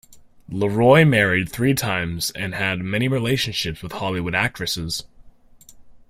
LeRoy 0.49 1.05
married 1.07 1.47
three 1.47 1.75
times 1.75 2.31
and 2.31 2.55
had 2.55 2.79
many 2.79 3.07
relationships 3.07 3.83
with 3.83 3.91
Hollywood 3.91 4.33
actresses. 4.33 5.03